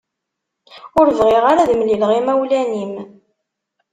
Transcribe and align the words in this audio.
Ur 0.99 1.07
bɣiɣ 1.17 1.43
ara 1.51 1.61
ad 1.63 1.71
mlileɣ 1.77 2.11
imawlan-im. 2.19 2.93